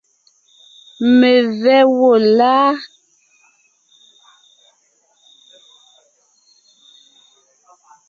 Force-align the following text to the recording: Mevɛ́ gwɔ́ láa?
Mevɛ́ 1.19 1.81
gwɔ́ 1.95 2.15
láa? 2.37 2.69